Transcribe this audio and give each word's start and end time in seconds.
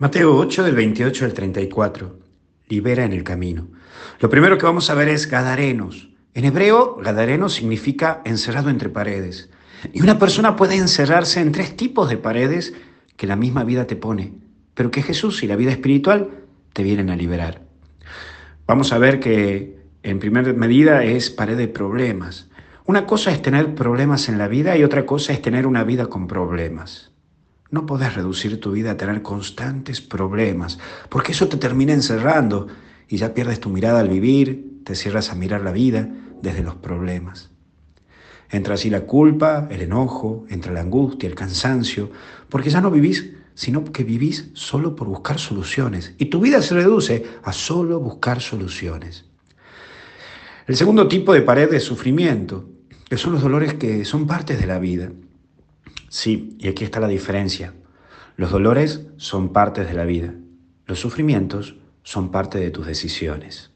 Mateo 0.00 0.36
8 0.36 0.62
del 0.62 0.76
28 0.76 1.24
al 1.24 1.32
34. 1.32 2.20
Libera 2.68 3.04
en 3.04 3.12
el 3.12 3.24
camino. 3.24 3.66
Lo 4.20 4.30
primero 4.30 4.56
que 4.56 4.64
vamos 4.64 4.90
a 4.90 4.94
ver 4.94 5.08
es 5.08 5.28
Gadarenos. 5.28 6.10
En 6.34 6.44
hebreo, 6.44 7.00
Gadareno 7.02 7.48
significa 7.48 8.22
encerrado 8.24 8.70
entre 8.70 8.90
paredes. 8.90 9.50
Y 9.92 10.00
una 10.00 10.16
persona 10.16 10.54
puede 10.54 10.76
encerrarse 10.76 11.40
en 11.40 11.50
tres 11.50 11.76
tipos 11.76 12.08
de 12.08 12.16
paredes 12.16 12.74
que 13.16 13.26
la 13.26 13.34
misma 13.34 13.64
vida 13.64 13.88
te 13.88 13.96
pone, 13.96 14.34
pero 14.74 14.92
que 14.92 15.02
Jesús 15.02 15.42
y 15.42 15.48
la 15.48 15.56
vida 15.56 15.72
espiritual 15.72 16.30
te 16.74 16.84
vienen 16.84 17.10
a 17.10 17.16
liberar. 17.16 17.62
Vamos 18.68 18.92
a 18.92 18.98
ver 18.98 19.18
que 19.18 19.80
en 20.04 20.20
primera 20.20 20.52
medida 20.52 21.02
es 21.02 21.28
pared 21.28 21.56
de 21.56 21.66
problemas. 21.66 22.48
Una 22.84 23.04
cosa 23.04 23.32
es 23.32 23.42
tener 23.42 23.74
problemas 23.74 24.28
en 24.28 24.38
la 24.38 24.46
vida 24.46 24.76
y 24.76 24.84
otra 24.84 25.04
cosa 25.04 25.32
es 25.32 25.42
tener 25.42 25.66
una 25.66 25.82
vida 25.82 26.06
con 26.06 26.28
problemas. 26.28 27.10
No 27.70 27.84
podés 27.86 28.14
reducir 28.14 28.60
tu 28.60 28.72
vida 28.72 28.92
a 28.92 28.96
tener 28.96 29.22
constantes 29.22 30.00
problemas, 30.00 30.78
porque 31.08 31.32
eso 31.32 31.48
te 31.48 31.58
termina 31.58 31.92
encerrando 31.92 32.68
y 33.08 33.18
ya 33.18 33.34
pierdes 33.34 33.60
tu 33.60 33.68
mirada 33.68 34.00
al 34.00 34.08
vivir, 34.08 34.80
te 34.84 34.94
cierras 34.94 35.30
a 35.30 35.34
mirar 35.34 35.60
la 35.60 35.72
vida 35.72 36.08
desde 36.40 36.62
los 36.62 36.76
problemas. 36.76 37.50
Entra 38.50 38.74
así 38.74 38.88
la 38.88 39.02
culpa, 39.02 39.68
el 39.70 39.82
enojo, 39.82 40.46
entra 40.48 40.72
la 40.72 40.80
angustia, 40.80 41.28
el 41.28 41.34
cansancio, 41.34 42.10
porque 42.48 42.70
ya 42.70 42.80
no 42.80 42.90
vivís, 42.90 43.32
sino 43.54 43.84
que 43.84 44.04
vivís 44.04 44.50
solo 44.54 44.94
por 44.96 45.08
buscar 45.08 45.38
soluciones. 45.38 46.14
Y 46.16 46.26
tu 46.26 46.40
vida 46.40 46.62
se 46.62 46.74
reduce 46.74 47.26
a 47.42 47.52
solo 47.52 48.00
buscar 48.00 48.40
soluciones. 48.40 49.26
El 50.66 50.76
segundo 50.76 51.08
tipo 51.08 51.32
de 51.34 51.42
pared 51.42 51.70
de 51.70 51.80
sufrimiento, 51.80 52.68
que 53.08 53.16
son 53.16 53.32
los 53.32 53.42
dolores 53.42 53.74
que 53.74 54.04
son 54.04 54.26
partes 54.26 54.58
de 54.60 54.66
la 54.66 54.78
vida. 54.78 55.10
Sí, 56.08 56.56
y 56.58 56.68
aquí 56.68 56.84
está 56.84 57.00
la 57.00 57.08
diferencia. 57.08 57.74
Los 58.36 58.50
dolores 58.50 59.06
son 59.16 59.52
partes 59.52 59.88
de 59.88 59.94
la 59.94 60.04
vida. 60.04 60.34
Los 60.86 61.00
sufrimientos 61.00 61.76
son 62.02 62.30
parte 62.30 62.58
de 62.58 62.70
tus 62.70 62.86
decisiones. 62.86 63.70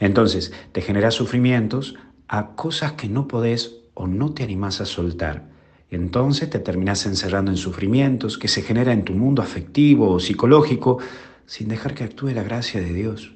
Entonces, 0.00 0.52
te 0.72 0.82
generas 0.82 1.14
sufrimientos 1.14 1.96
a 2.28 2.54
cosas 2.54 2.92
que 2.92 3.08
no 3.08 3.28
podés 3.28 3.76
o 3.94 4.06
no 4.06 4.32
te 4.32 4.42
animás 4.42 4.80
a 4.80 4.86
soltar. 4.86 5.50
Entonces 5.90 6.48
te 6.48 6.58
terminás 6.58 7.04
encerrando 7.04 7.50
en 7.50 7.58
sufrimientos 7.58 8.38
que 8.38 8.48
se 8.48 8.62
genera 8.62 8.94
en 8.94 9.04
tu 9.04 9.12
mundo 9.12 9.42
afectivo 9.42 10.10
o 10.10 10.20
psicológico 10.20 10.98
sin 11.44 11.68
dejar 11.68 11.92
que 11.92 12.04
actúe 12.04 12.30
la 12.30 12.42
gracia 12.42 12.80
de 12.80 12.94
Dios. 12.94 13.34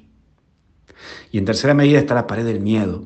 Y 1.31 1.37
en 1.37 1.45
tercera 1.45 1.75
medida 1.75 1.99
está 1.99 2.15
la 2.15 2.25
pared 2.25 2.43
del 2.43 2.59
miedo, 2.59 3.05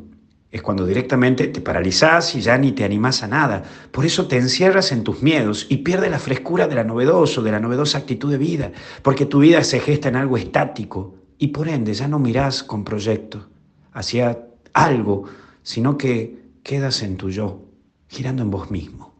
es 0.51 0.61
cuando 0.61 0.85
directamente 0.85 1.47
te 1.47 1.61
paralizás 1.61 2.35
y 2.35 2.41
ya 2.41 2.57
ni 2.57 2.73
te 2.73 2.83
animás 2.83 3.23
a 3.23 3.27
nada. 3.27 3.63
Por 3.91 4.05
eso 4.05 4.27
te 4.27 4.35
encierras 4.35 4.91
en 4.91 5.03
tus 5.03 5.21
miedos 5.21 5.65
y 5.69 5.77
pierdes 5.77 6.11
la 6.11 6.19
frescura 6.19 6.67
de 6.67 6.75
la 6.75 6.83
novedoso, 6.83 7.41
de 7.41 7.51
la 7.51 7.61
novedosa 7.61 7.99
actitud 7.99 8.29
de 8.29 8.37
vida, 8.37 8.71
porque 9.01 9.25
tu 9.25 9.39
vida 9.39 9.63
se 9.63 9.79
gesta 9.79 10.09
en 10.09 10.17
algo 10.17 10.35
estático 10.35 11.15
y 11.37 11.47
por 11.47 11.69
ende 11.69 11.93
ya 11.93 12.07
no 12.07 12.19
mirás 12.19 12.63
con 12.63 12.83
proyecto 12.83 13.47
hacia 13.93 14.45
algo, 14.73 15.23
sino 15.63 15.97
que 15.97 16.51
quedas 16.63 17.01
en 17.01 17.15
tu 17.15 17.29
yo, 17.29 17.65
girando 18.09 18.43
en 18.43 18.51
vos 18.51 18.69
mismo. 18.71 19.15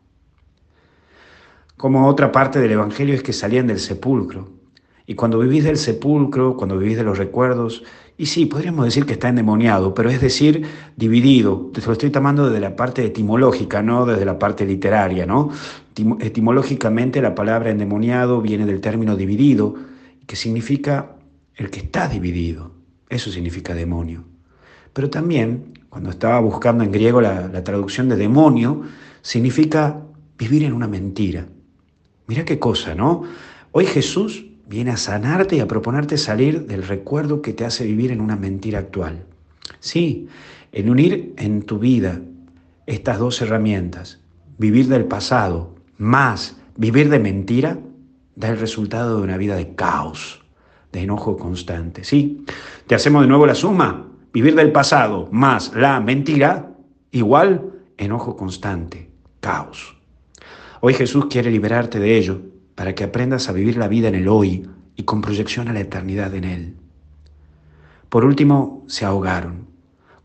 Como 1.78 2.08
otra 2.08 2.32
parte 2.32 2.60
del 2.60 2.72
Evangelio 2.74 3.16
es 3.16 3.24
que 3.24 3.34
salían 3.34 3.68
del 3.68 3.80
sepulcro, 3.80 4.61
y 5.12 5.14
cuando 5.14 5.40
vivís 5.40 5.66
del 5.66 5.76
sepulcro, 5.76 6.56
cuando 6.56 6.78
vivís 6.78 6.96
de 6.96 7.04
los 7.04 7.18
recuerdos, 7.18 7.84
y 8.18 8.28
sí, 8.28 8.46
podríamos 8.46 8.86
decir 8.86 9.06
que 9.06 9.12
está 9.12 9.28
endemoniado, 9.28 9.94
pero 9.94 10.10
es 10.10 10.22
decir, 10.22 10.66
dividido. 10.96 11.70
Te 11.74 11.82
lo 11.82 11.92
estoy 11.92 12.12
tomando 12.12 12.46
desde 12.46 12.62
la 12.62 12.78
parte 12.78 13.04
etimológica, 13.04 13.82
no 13.82 14.06
desde 14.06 14.24
la 14.24 14.40
parte 14.40 14.66
literaria, 14.66 15.26
¿no? 15.26 15.50
Etimológicamente 16.22 17.22
la 17.22 17.36
palabra 17.36 17.72
endemoniado 17.72 18.42
viene 18.42 18.66
del 18.66 18.80
término 18.80 19.18
dividido, 19.18 19.76
que 20.26 20.38
significa 20.38 21.18
el 21.56 21.70
que 21.70 21.82
está 21.82 22.08
dividido. 22.08 22.72
Eso 23.10 23.32
significa 23.32 23.74
demonio. 23.74 24.24
Pero 24.94 25.10
también, 25.10 25.78
cuando 25.90 26.10
estaba 26.10 26.40
buscando 26.40 26.86
en 26.86 26.92
griego 26.94 27.20
la, 27.20 27.52
traducción 27.66 28.08
de 28.08 28.16
demonio, 28.16 28.84
significa 29.22 30.04
vivir 30.38 30.64
en 30.64 30.72
una 30.72 30.88
mentira. 30.88 31.48
Mira 32.28 32.46
qué 32.46 32.60
cosa, 32.60 32.96
¿no? 32.96 33.24
Hoy 33.74 33.86
Jesús 33.86 34.46
viene 34.72 34.92
a 34.92 34.98
sanarte 34.98 35.58
y 35.58 35.60
a 35.60 35.68
proponerte 35.68 36.18
salir 36.18 36.66
del 36.66 36.84
recuerdo 36.84 37.42
que 37.42 37.52
te 37.52 37.66
hace 37.66 37.84
vivir 37.84 38.10
en 38.10 38.22
una 38.22 38.38
mentira 38.38 38.80
actual. 38.80 39.26
Sí, 39.82 40.30
en 40.72 40.90
unir 40.90 41.34
en 41.38 41.64
tu 41.64 41.78
vida 41.78 42.22
estas 42.86 43.20
dos 43.20 43.42
herramientas, 43.42 44.22
vivir 44.58 44.88
del 44.88 45.04
pasado 45.04 45.76
más 45.98 46.56
vivir 46.78 47.10
de 47.10 47.20
mentira, 47.20 47.80
da 48.38 48.48
el 48.48 48.60
resultado 48.60 49.18
de 49.18 49.24
una 49.24 49.36
vida 49.36 49.58
de 49.58 49.76
caos, 49.76 50.42
de 50.94 51.02
enojo 51.02 51.36
constante. 51.36 52.06
Sí, 52.06 52.46
te 52.88 52.96
hacemos 52.96 53.24
de 53.24 53.28
nuevo 53.28 53.46
la 53.46 53.56
suma, 53.56 54.08
vivir 54.32 54.56
del 54.56 54.72
pasado 54.72 55.28
más 55.34 55.74
la 55.76 56.00
mentira, 56.00 56.72
igual 57.12 57.74
enojo 57.98 58.38
constante, 58.38 59.10
caos. 59.42 59.98
Hoy 60.80 60.94
Jesús 60.94 61.26
quiere 61.30 61.52
liberarte 61.52 62.00
de 62.00 62.18
ello 62.18 62.42
para 62.82 62.96
que 62.96 63.04
aprendas 63.04 63.48
a 63.48 63.52
vivir 63.52 63.78
la 63.78 63.88
vida 63.88 64.08
en 64.08 64.16
el 64.16 64.28
hoy 64.28 64.68
y 64.96 65.04
con 65.04 65.22
proyección 65.22 65.68
a 65.68 65.74
la 65.74 65.82
eternidad 65.82 66.34
en 66.34 66.44
él. 66.46 66.78
Por 68.10 68.26
último, 68.26 68.84
se 68.88 69.06
ahogaron. 69.06 69.68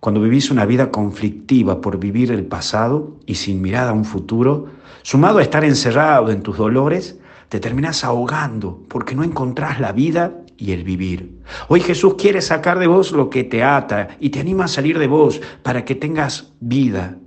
Cuando 0.00 0.22
vivís 0.22 0.50
una 0.50 0.64
vida 0.64 0.90
conflictiva 0.90 1.82
por 1.82 1.98
vivir 1.98 2.32
el 2.32 2.46
pasado 2.46 3.18
y 3.26 3.34
sin 3.34 3.60
mirada 3.60 3.90
a 3.90 3.92
un 3.92 4.06
futuro, 4.06 4.68
sumado 5.02 5.36
a 5.36 5.42
estar 5.42 5.64
encerrado 5.66 6.30
en 6.30 6.40
tus 6.40 6.56
dolores, 6.56 7.18
te 7.50 7.60
terminas 7.60 8.04
ahogando 8.04 8.82
porque 8.88 9.14
no 9.14 9.22
encontrás 9.22 9.78
la 9.78 9.92
vida 9.92 10.32
y 10.56 10.72
el 10.72 10.82
vivir. 10.82 11.42
Hoy 11.68 11.80
Jesús 11.82 12.14
quiere 12.14 12.40
sacar 12.40 12.78
de 12.78 12.86
vos 12.86 13.12
lo 13.12 13.28
que 13.28 13.44
te 13.44 13.62
ata 13.62 14.16
y 14.18 14.30
te 14.30 14.40
anima 14.40 14.64
a 14.64 14.68
salir 14.68 14.98
de 14.98 15.08
vos 15.08 15.42
para 15.62 15.84
que 15.84 15.94
tengas 15.94 16.54
vida 16.60 17.18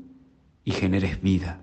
y 0.63 0.71
generes 0.71 1.21
vida. 1.21 1.61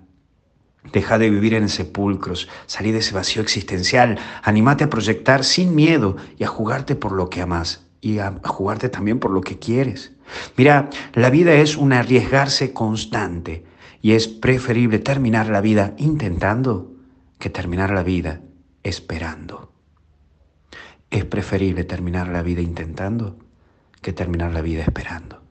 Deja 0.91 1.17
de 1.17 1.29
vivir 1.29 1.53
en 1.53 1.69
sepulcros, 1.69 2.47
salí 2.65 2.91
de 2.91 2.99
ese 2.99 3.13
vacío 3.13 3.41
existencial, 3.41 4.17
animate 4.43 4.83
a 4.83 4.89
proyectar 4.89 5.43
sin 5.43 5.75
miedo 5.75 6.17
y 6.37 6.43
a 6.43 6.47
jugarte 6.47 6.95
por 6.95 7.11
lo 7.11 7.29
que 7.29 7.41
amas 7.41 7.85
y 8.01 8.19
a, 8.19 8.39
jugarte 8.43 8.89
también 8.89 9.19
por 9.19 9.31
lo 9.31 9.41
que 9.41 9.59
quieres. 9.59 10.13
Mira, 10.55 10.89
la 11.13 11.29
vida 11.29 11.53
es 11.53 11.77
un 11.77 11.93
arriesgarse 11.93 12.73
constante 12.73 13.65
y 14.01 14.13
es 14.13 14.27
preferible 14.27 14.99
terminar 14.99 15.49
la 15.49 15.61
vida 15.61 15.93
intentando 15.97 16.93
que 17.39 17.49
terminar 17.49 17.91
la 17.91 18.03
vida 18.03 18.41
esperando. 18.83 19.71
Es 21.09 21.25
preferible 21.25 21.83
terminar 21.83 22.27
la 22.27 22.41
vida 22.41 22.61
intentando 22.61 23.37
que 24.01 24.13
terminar 24.13 24.51
la 24.51 24.61
vida 24.61 24.83
esperando. 24.83 25.46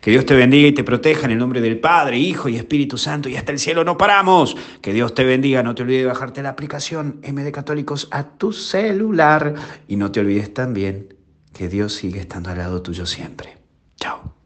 Que 0.00 0.10
Dios 0.10 0.24
te 0.24 0.34
bendiga 0.34 0.68
y 0.68 0.72
te 0.72 0.84
proteja 0.84 1.26
en 1.26 1.32
el 1.32 1.38
nombre 1.38 1.60
del 1.60 1.80
Padre, 1.80 2.18
Hijo 2.18 2.48
y 2.48 2.56
Espíritu 2.56 2.96
Santo 2.96 3.28
y 3.28 3.36
hasta 3.36 3.52
el 3.52 3.58
cielo 3.58 3.82
no 3.82 3.98
paramos. 3.98 4.56
Que 4.80 4.92
Dios 4.92 5.14
te 5.14 5.24
bendiga. 5.24 5.62
No 5.62 5.74
te 5.74 5.82
olvides 5.82 6.02
de 6.02 6.06
bajarte 6.06 6.42
la 6.42 6.50
aplicación 6.50 7.20
MD 7.22 7.50
Católicos 7.50 8.08
a 8.10 8.22
tu 8.24 8.52
celular 8.52 9.54
y 9.88 9.96
no 9.96 10.12
te 10.12 10.20
olvides 10.20 10.54
también 10.54 11.14
que 11.52 11.68
Dios 11.68 11.94
sigue 11.94 12.20
estando 12.20 12.50
al 12.50 12.58
lado 12.58 12.82
tuyo 12.82 13.06
siempre. 13.06 13.65